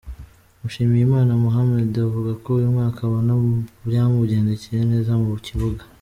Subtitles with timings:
[0.61, 3.31] Mushimiyimana Mohammed uvuga ko uyu mwaka abona
[3.87, 5.83] byamugendekeye neza mu kibuga.